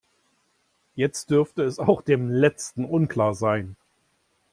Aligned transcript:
Jetzt 0.95 1.29
dürfte 1.29 1.61
es 1.61 1.77
auch 1.77 2.01
dem 2.01 2.31
Letzten 2.31 2.85
unklar 2.85 3.35
sein. 3.35 3.75